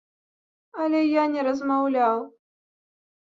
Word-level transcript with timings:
Але 0.85 1.01
я 1.03 1.25
не 1.35 1.41
размаўляў. 1.47 2.17